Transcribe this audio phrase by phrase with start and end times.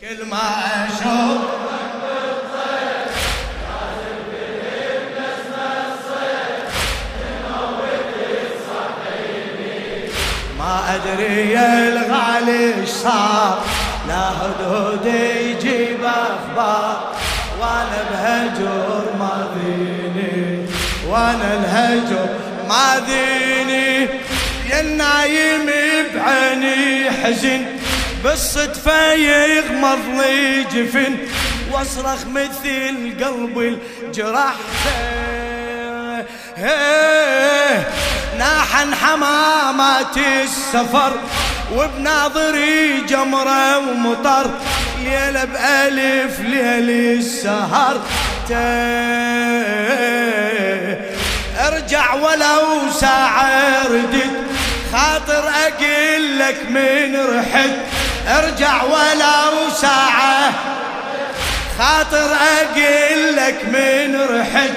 [0.00, 0.36] كل ما
[0.86, 1.42] أشوف
[10.58, 13.64] ما أدري الغالي صار.
[14.08, 17.14] لا هدهد يجيب أخبار
[17.60, 20.66] وأنا بهجر ماذيني
[21.08, 22.28] وأنا الهجر
[22.68, 24.08] ماذيني
[24.70, 25.66] يا النايم
[26.14, 27.75] بعيني حزن.
[28.26, 31.16] بالصدفة يغمض لي جفن
[31.72, 34.54] واصرخ مثل قلبي الجرح.
[38.38, 41.12] ناحن حمامات السفر
[41.74, 44.50] وبناظري جمرة ومطر
[45.04, 48.00] ليلة بألف ليل السهر.
[51.58, 54.30] ارجع ولو ساعة ردت
[54.92, 57.95] خاطر أقول لك من رحت.
[58.28, 60.52] ارجع ولو ساعة
[61.78, 64.70] خاطر أقول لك من رحت.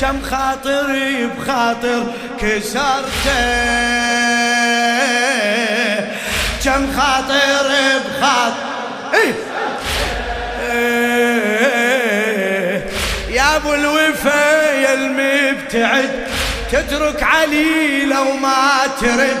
[0.00, 2.04] كم خاطري بخاطر
[2.40, 3.14] كسرته.
[6.64, 7.68] كم خاطر
[8.04, 8.54] بخاطر.
[9.14, 9.34] إيه.
[13.28, 16.10] يا أبو الوفا يا المبتعد
[16.72, 19.38] تترك علي لو ما ترد.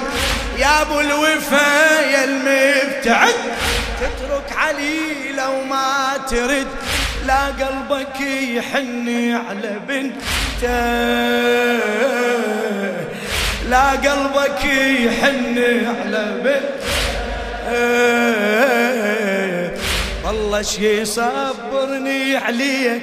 [0.58, 6.66] يا أبو الوفا يا المبتعد تترك علي لو ما ترد.
[7.26, 10.68] لا قلبك يحني على بنته
[13.68, 16.84] لا قلبك يحني على بنته
[20.24, 23.02] والله شي يصبرني عليك.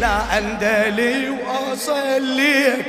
[0.00, 2.86] لا اندلي واصل ليك.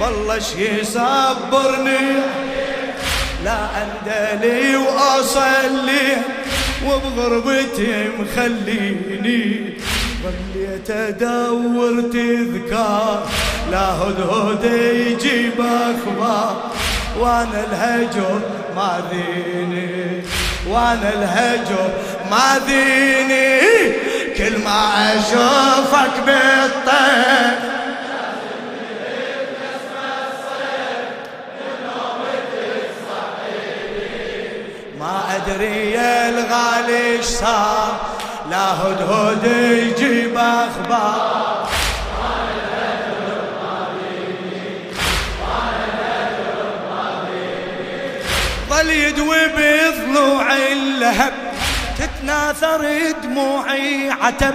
[0.00, 2.00] والله شي يصبرني
[3.44, 6.16] لا أندلي وأصلي
[6.86, 9.74] وبغربتي مخليني
[10.22, 13.28] ظليت ادور تذكار
[13.70, 16.70] لا هدهد يجيب أخبار
[17.20, 18.40] وأنا الهجر
[18.76, 20.22] ما ذيني
[20.68, 21.90] وأنا الهجر
[22.30, 23.60] ما ذيني
[24.38, 26.81] كل ما أشوفك بالطير
[36.52, 37.96] إيش صار.
[38.50, 41.68] لا هدهد يجيب أخبار
[48.70, 51.32] ظل يدوي بضلوع اللهب.
[51.98, 52.82] تتناثر
[53.22, 54.54] دموعي عتب.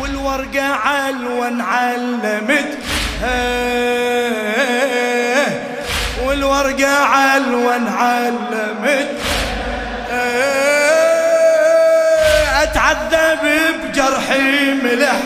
[0.00, 2.78] والورقة علون علمت.
[6.24, 9.23] والورقة علون علمت.
[12.84, 13.40] اتعذب
[13.84, 15.16] بجرحي ملح.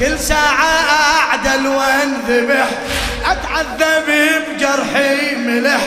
[0.00, 2.68] كل ساعة أعدل وأنذبح.
[3.24, 4.08] أتعذب
[4.48, 5.80] بجرحي ملح.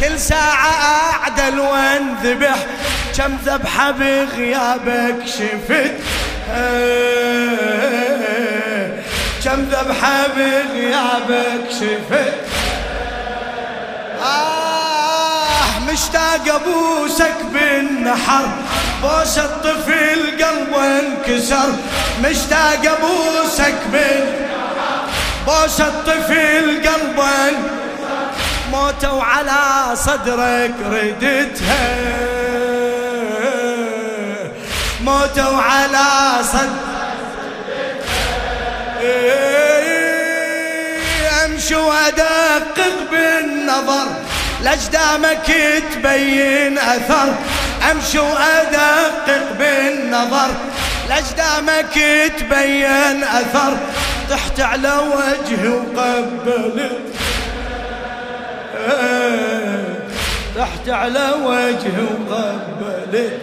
[0.00, 0.72] كل ساعة
[1.14, 2.56] أعدل وأنذبح.
[3.16, 5.92] كم ذبحة بغيابك شفت؟
[9.44, 12.34] كم ذبحة بغيابك شفت؟
[14.22, 14.61] آه.
[15.92, 18.48] مشتاق ابوسك بالنحر
[19.02, 21.72] بوس الطفل قلبه انكسر
[22.24, 24.24] مشتاق ابوسك من
[25.46, 27.58] بوس الطفل قلبه
[28.72, 31.88] موتوا على صدرك ردتها.
[35.00, 36.08] موتوا على
[36.42, 36.92] صدرك
[41.44, 44.06] أمشي وأدقق بالنظر.
[44.62, 45.46] لأجدامك
[45.94, 47.34] تبين أثر.
[47.90, 50.50] أمشي وأدقق بالنظر.
[51.08, 51.94] لأجدامك
[52.38, 53.76] تبين أثر.
[54.30, 56.98] طحت على وجهي وقبلت
[60.56, 63.40] طحت على وجهي وقبلت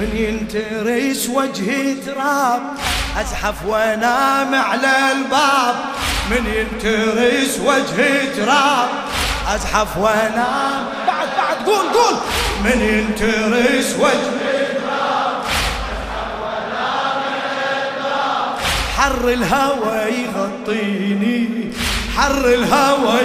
[0.00, 2.62] من ينترس وجهي تراب.
[3.20, 5.74] أزحف وأنام على الباب.
[6.30, 8.88] من ينترس وجهي تراب.
[9.54, 12.14] أزحف وانام بعد بعد قول قول.
[12.64, 14.66] من ينترس وجهي
[18.96, 21.72] حر الهوى يغطيني.
[22.16, 23.20] حر الهوى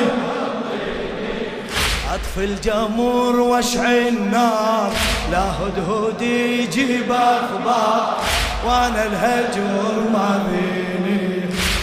[2.14, 4.92] اطفي الجمر واشعل النار.
[5.32, 8.18] لا هدهد يجيب أخبار.
[8.66, 11.21] وأنا الهجر ما ذيني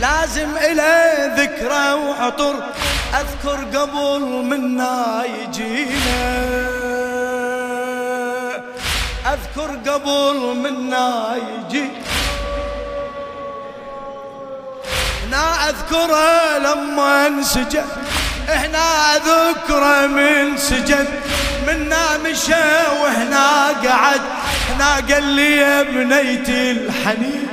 [0.00, 0.92] لازم إلى
[1.36, 2.54] ذكرى وعطر.
[3.20, 6.22] أذكر قبل منا يجينا.
[9.32, 11.88] أذكر قبل منا يجي.
[15.26, 17.84] هنا اذكره لما انسجد
[18.48, 21.08] هنا ذكره من سجد
[21.66, 22.68] منا مشى
[23.02, 24.20] وهنا قعد.
[24.70, 27.49] هنا قال لي يا بنيتي الحنين.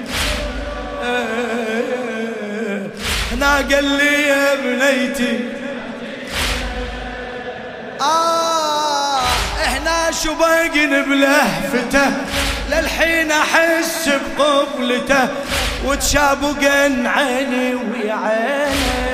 [3.47, 5.39] هنا قال لي يا بنيتي.
[8.01, 9.21] آه
[9.65, 12.11] إحنا شبقن بلهفته
[12.71, 15.27] للحين أحس بقبلته.
[15.85, 19.07] وتشابقن عيني ويا عيني.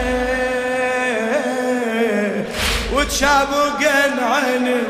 [2.93, 4.81] وتشابقن عيني.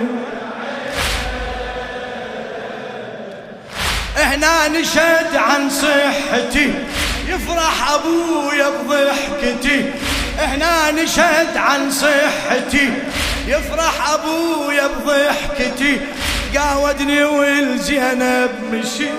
[4.21, 6.73] إحنا نشهد عن صحتي.
[7.33, 9.91] يفرح ابويا بضحكتي.
[10.43, 12.93] إحنا نشهد عن صحتي.
[13.47, 16.01] يفرح ابويا بضحكتي.
[16.57, 19.09] قاودني والزينب مشي.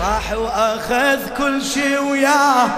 [0.00, 2.68] راح وأخذ كل شي وياه.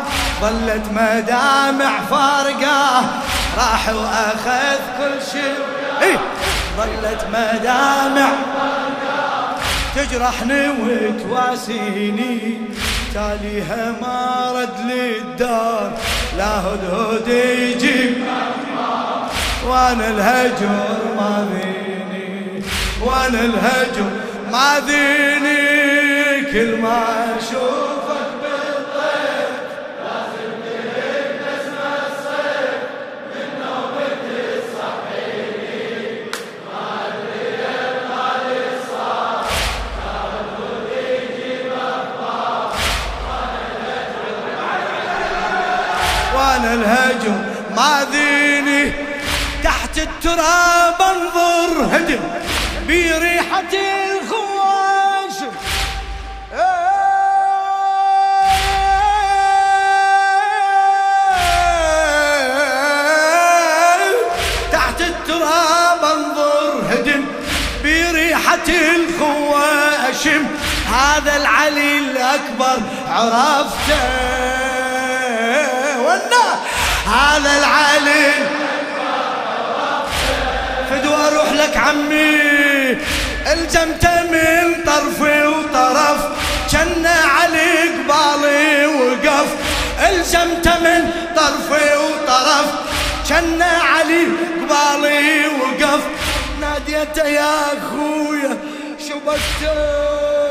[0.41, 3.03] ظلت مدامع فارقاه
[3.57, 5.49] راح وأخذ كل شي
[6.03, 6.19] إيه.
[6.77, 8.29] ظلت مدامع
[10.05, 12.59] تجرحني وتواسيني
[13.15, 15.99] تاليها ما رد للدار.
[16.39, 18.15] لا هدهد يجيب
[19.67, 20.69] وأنا الهجر
[21.17, 22.63] ما ذيني.
[23.03, 24.11] وأنا الهجر
[24.53, 25.71] ما ذيني.
[26.53, 27.05] كل ما
[27.39, 27.80] اشوفك
[46.41, 47.35] وأنا الهجر
[47.77, 48.93] ما ذيني
[49.65, 51.97] تحت التراب أنظر.
[51.97, 52.21] هدم.
[52.89, 55.37] بريحة الخواش
[64.73, 66.83] تحت التراب أنظر.
[66.91, 67.25] هدم.
[67.85, 70.47] بريحة الخواشم
[70.93, 72.79] هذا العلي الأكبر.
[73.09, 74.60] عرفته.
[77.11, 78.33] هذا العلي
[80.91, 82.97] فدوا أروح لك عمي.
[83.53, 86.21] الزمته من طرفي وطرف
[86.73, 89.49] كان علي قبالي وقف.
[90.09, 92.67] الزمته من طرفي وطرف
[93.29, 94.27] كان علي
[94.61, 96.01] قبالي وقف.
[96.61, 98.59] ناديته يا أخويا
[99.09, 100.50] شبكته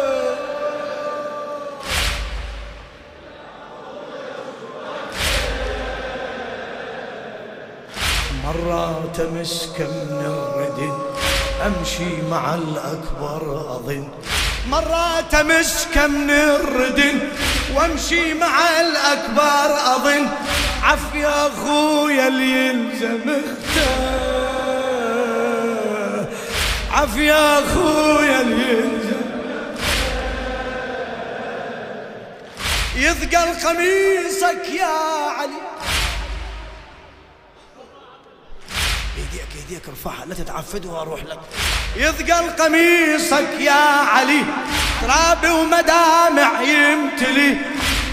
[8.50, 10.94] مرة تمسك من الردن
[11.66, 13.42] أمشي مع الأكبر
[13.76, 14.08] أظن.
[14.70, 17.20] مرة تمسك من الردن
[17.76, 20.28] وأمشي مع الأكبر أظن.
[20.84, 24.20] عف يا أخويا اللي يلزم اختار.
[26.92, 29.20] عف يا أخويا اللي يلزم
[32.96, 34.98] يثقل قميصك يا
[35.38, 35.69] علي.
[39.70, 41.40] ايديك ارفعها لا تتعفد وأروح لك.
[41.96, 43.72] يثقل قميصك يا
[44.14, 44.44] علي
[45.02, 47.58] ترابي ومدامع يمتلي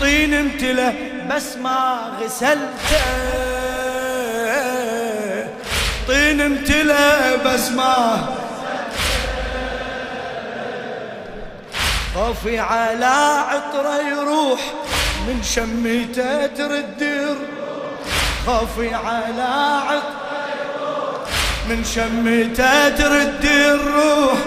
[0.01, 0.93] طين امتلى
[1.31, 3.05] بس ما غسلته
[6.09, 8.27] طين امتلى بس ما
[12.15, 13.07] خوفي على
[13.49, 14.61] عطره يروح
[15.29, 17.37] من شميتة تردر
[18.47, 19.43] خوفي على
[19.89, 20.26] عطره
[21.69, 24.39] من شمته ترد الروح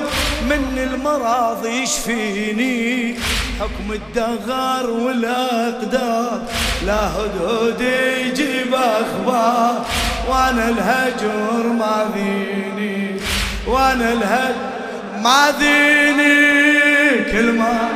[0.50, 3.16] من المراض يشفيني.
[3.60, 6.42] حكم الدغر والأقدار
[6.86, 7.82] لا هدهد
[8.26, 9.86] يجيب أخبار
[10.30, 13.16] وأنا الهجر ما ذيني
[13.68, 14.56] وأنا الهجر
[15.24, 16.60] ما ذيني.
[17.32, 17.90] كل ما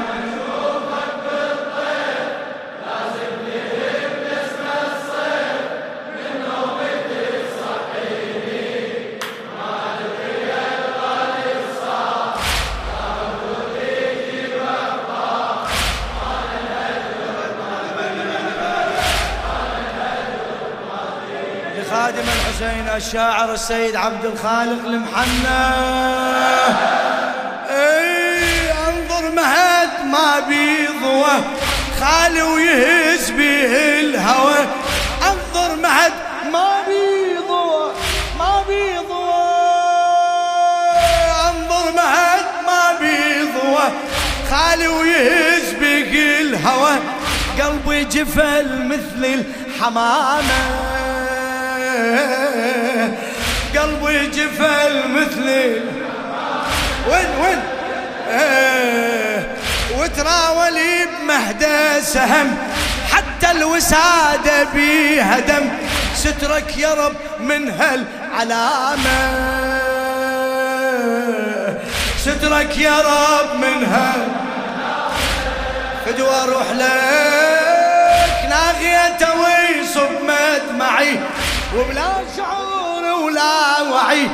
[22.95, 25.63] الشاعر السيد عبد الخالق المحنى
[27.69, 31.43] إي انظر مهد ما بيضوى
[32.01, 34.67] خالي ويهز به الهوى.
[35.21, 36.11] انظر مهد
[36.51, 37.93] ما بيضوى
[38.39, 39.43] ما بيضوى.
[41.49, 43.91] انظر مهد ما بيضوى
[44.51, 46.99] خالي ويهز به الهوى.
[47.61, 50.83] قلبي جفل مثل الحمامة.
[53.77, 55.47] قلبي جفل مثل
[57.09, 57.61] وين وين؟
[59.97, 62.57] وتراولي بمهدى سهم.
[63.11, 65.69] حتى الوسادة بيها دم.
[66.15, 69.19] سترك يا رب من هالعلامة.
[72.17, 74.27] سترك يا رب من هال.
[76.05, 78.39] فدوى أروح لك.
[78.49, 81.19] ناغية ويصب مدمعي
[81.75, 82.82] وبلا شعور
[83.23, 84.27] ولا وعي.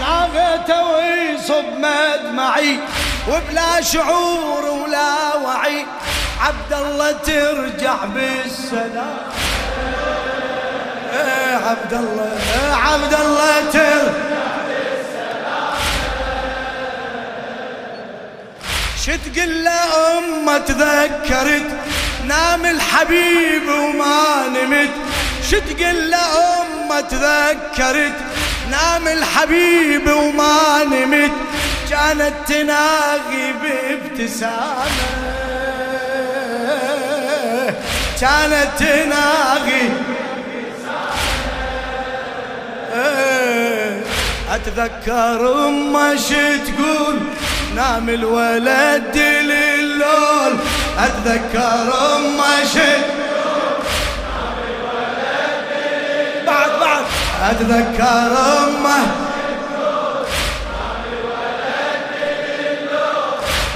[0.00, 2.78] ناغية ويصب مدمعي
[3.28, 5.86] وبلا شعور ولا وعي.
[6.40, 9.16] عبد الله ترجع بالسلام.
[11.12, 14.28] إيه عبد الله إيه عبد الله ترجع
[19.02, 21.68] شتقل له أمه تذكرت؟
[22.24, 24.90] نام الحبيب وما نمت.
[25.50, 26.67] شتقل له أمه
[27.10, 28.12] تذكرت
[28.70, 31.30] نام الحبيب وما نمت.
[31.90, 35.08] كانت تناغي بابتسامة.
[38.20, 39.90] كانت تناغي
[44.54, 46.16] أتذكر أمة
[46.66, 47.18] تقول؟
[47.76, 50.54] نام الولد للول.
[50.98, 53.17] أتذكر أمة بعد
[57.42, 59.06] أتذكر أمه.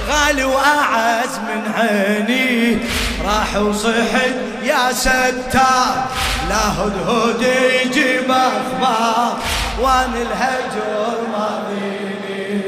[0.08, 2.78] غالي وأعز من عيني
[3.24, 6.04] راح وصحت يا ستار
[6.48, 7.42] لا هدهد
[7.84, 9.38] يجيب أخبار
[9.80, 12.62] وأن الهجر ماذيني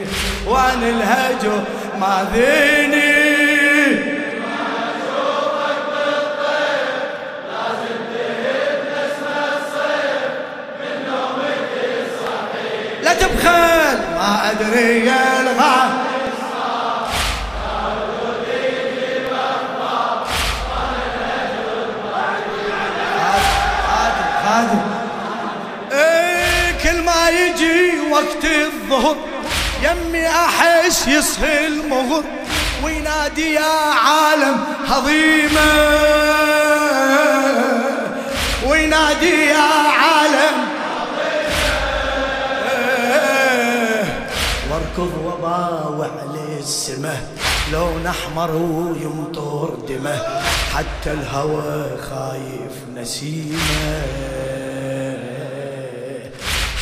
[0.46, 1.62] وأن الهجر
[2.00, 3.13] ماذيني لا
[13.44, 15.84] تبخل ما أدري الغالي
[27.28, 29.16] يجي وقت الظهر
[29.82, 32.24] يمي أحس يصحي المغر.
[32.84, 36.03] وينادي يا عالم هضيمة.
[46.64, 47.16] للسمه
[47.72, 50.18] لون احمر ويمطر دمه
[50.74, 54.02] حتى الهوى خايف نسيمه.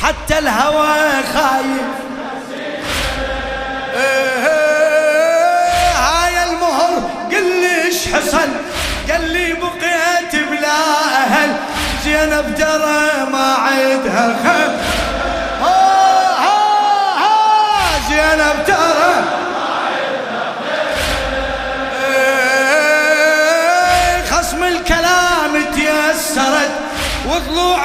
[0.02, 1.92] حتى الهوى خايف
[5.96, 8.48] هاي المهر قليش حصل؟
[9.10, 10.80] قال لي بقيت بلا
[11.16, 11.56] أهل
[12.04, 14.91] زينب ترى ما عيدها خل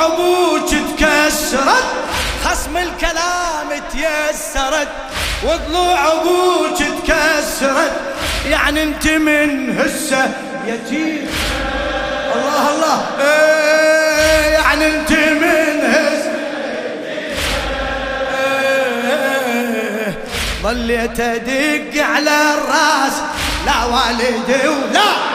[0.08, 1.86] وضلوع أبوك تكسرت
[2.44, 4.88] خصم الكلام تيسرت
[5.44, 7.92] وضلوع أبوك تكسرت.
[8.46, 10.32] يعني انت من هسه
[10.68, 11.30] يتيم
[12.36, 13.06] الله الله.
[13.20, 16.32] إيه يعني انت من هسه.
[19.58, 20.18] إيه
[20.64, 23.14] ظليت ادق على الراس.
[23.66, 25.27] لا والدي ولا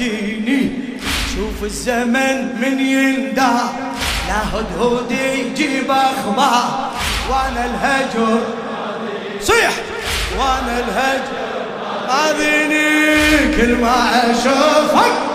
[0.00, 0.70] يحديني
[1.34, 3.72] شوف الزمن من يندار
[4.28, 6.90] لا هدهد يجيب أخبار
[7.30, 8.40] وأنا الهجر.
[9.40, 9.72] صيح.
[10.38, 11.32] وأنا الهجر.
[12.08, 15.31] اذيني كل ما أشوفك.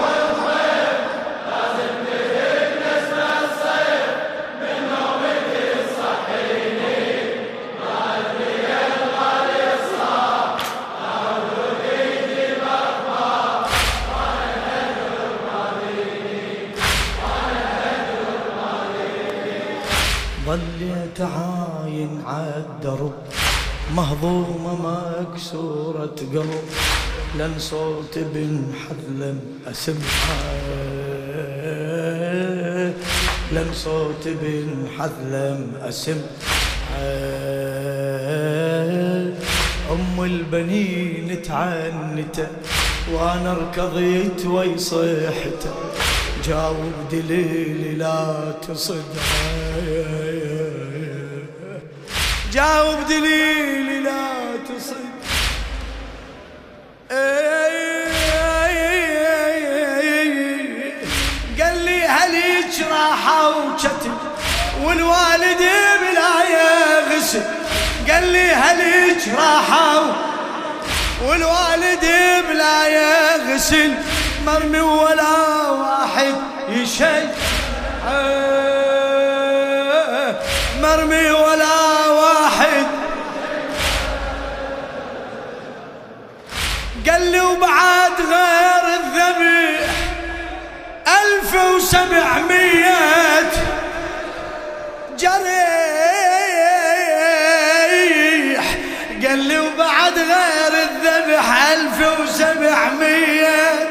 [23.97, 24.73] مهضومة
[25.21, 26.63] مكسورة قلب
[27.39, 30.77] لن صوت بن حذلم أسمعه.
[33.51, 36.27] لن صوت بن حذلم أسمعه.
[39.91, 42.47] أم البنين تعنته
[43.13, 45.75] وأنا ركضيت ويصيحته
[46.45, 49.57] جاوب دليلي لا تصدها
[52.53, 54.27] جاوب دليلي لا
[54.69, 55.07] تصد
[61.59, 64.17] قال لي هليج راحة وكتب
[64.83, 65.61] والوالد
[66.01, 67.43] بلا يغسل.
[68.09, 70.15] قال لي هليج راحة
[71.25, 72.05] والوالد
[72.49, 73.91] بلا يغسل.
[74.45, 76.35] مرمي ولا واحد
[76.69, 77.23] يشيع
[80.81, 81.66] مرمي ولا
[87.09, 89.89] قال لي وبعد غير الذبيح
[91.07, 92.97] ألف وسبعمية
[95.19, 95.57] جريح.
[99.27, 103.89] قال لي وبعد غير الذبح ألف وسبعمية.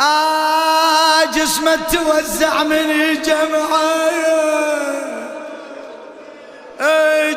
[0.00, 4.04] آه جسمه توزع من جمعه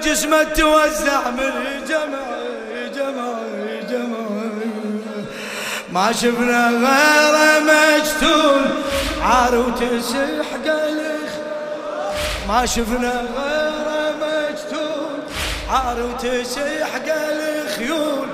[0.03, 2.36] جسمه توزع من جمع
[6.11, 8.65] شفنا غيره مجتول
[9.21, 11.31] عار وتسح قلخ
[12.47, 15.19] ما شفنا غيره مجتول
[15.69, 17.39] عار وتسح قل
[17.77, 18.27] خيول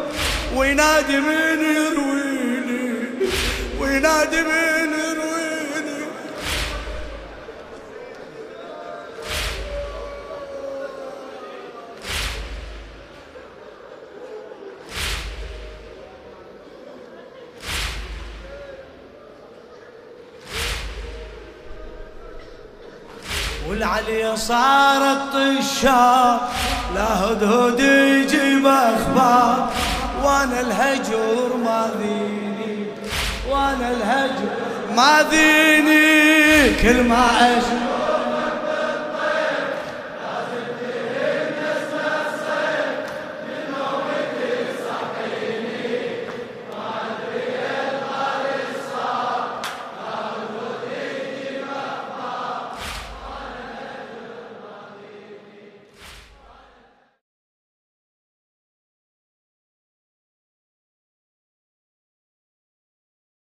[0.55, 2.93] وينادي من يرويني.
[3.79, 4.72] وينادي من
[24.07, 26.49] والعلي صار الطشار
[26.95, 29.69] لا هدهد يجيب أخبار
[30.23, 32.85] وأنا الهجر ما ذيني
[33.49, 34.49] وأنا الهجر
[34.95, 36.73] ما ذيني.
[36.81, 37.92] كل ما أشوف